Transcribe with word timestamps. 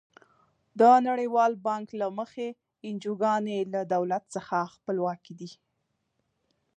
د 0.79 0.81
نړیوال 1.07 1.51
بانک 1.67 1.87
له 2.01 2.07
مخې 2.19 2.47
انجوګانې 2.87 3.57
له 3.73 3.81
دولت 3.93 4.23
څخه 4.35 4.57
خپلواکې 4.75 5.33
دي. 5.39 5.51